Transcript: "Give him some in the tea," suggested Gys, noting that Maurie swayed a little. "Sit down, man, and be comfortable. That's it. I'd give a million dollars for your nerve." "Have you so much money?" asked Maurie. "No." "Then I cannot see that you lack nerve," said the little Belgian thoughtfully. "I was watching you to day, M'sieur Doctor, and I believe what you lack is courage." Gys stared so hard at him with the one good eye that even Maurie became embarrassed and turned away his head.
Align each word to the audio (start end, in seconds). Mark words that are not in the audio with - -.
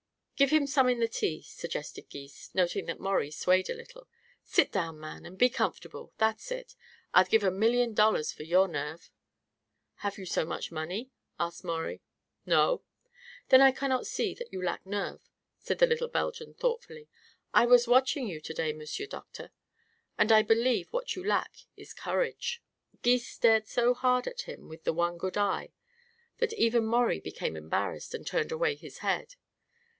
"Give 0.35 0.49
him 0.49 0.65
some 0.65 0.89
in 0.89 0.99
the 0.99 1.07
tea," 1.07 1.43
suggested 1.43 2.09
Gys, 2.09 2.49
noting 2.55 2.87
that 2.87 2.99
Maurie 2.99 3.29
swayed 3.29 3.69
a 3.69 3.75
little. 3.75 4.07
"Sit 4.43 4.71
down, 4.71 4.99
man, 4.99 5.23
and 5.23 5.37
be 5.37 5.49
comfortable. 5.49 6.11
That's 6.17 6.49
it. 6.51 6.75
I'd 7.13 7.29
give 7.29 7.43
a 7.43 7.51
million 7.51 7.93
dollars 7.93 8.31
for 8.31 8.41
your 8.41 8.67
nerve." 8.67 9.11
"Have 9.97 10.17
you 10.17 10.25
so 10.25 10.43
much 10.43 10.71
money?" 10.71 11.11
asked 11.39 11.63
Maurie. 11.63 12.01
"No." 12.47 12.81
"Then 13.49 13.61
I 13.61 13.71
cannot 13.71 14.07
see 14.07 14.33
that 14.33 14.51
you 14.51 14.63
lack 14.63 14.83
nerve," 14.87 15.29
said 15.59 15.77
the 15.77 15.85
little 15.85 16.07
Belgian 16.07 16.55
thoughtfully. 16.55 17.07
"I 17.53 17.67
was 17.67 17.87
watching 17.87 18.27
you 18.27 18.41
to 18.41 18.53
day, 18.55 18.73
M'sieur 18.73 19.05
Doctor, 19.05 19.51
and 20.17 20.31
I 20.31 20.41
believe 20.41 20.91
what 20.91 21.15
you 21.15 21.23
lack 21.23 21.55
is 21.77 21.93
courage." 21.93 22.63
Gys 23.03 23.27
stared 23.27 23.67
so 23.67 23.93
hard 23.93 24.25
at 24.25 24.41
him 24.41 24.67
with 24.67 24.83
the 24.85 24.93
one 24.93 25.19
good 25.19 25.37
eye 25.37 25.69
that 26.39 26.53
even 26.53 26.87
Maurie 26.87 27.19
became 27.19 27.55
embarrassed 27.55 28.15
and 28.15 28.25
turned 28.25 28.51
away 28.51 28.73
his 28.73 28.97
head. 28.99 29.35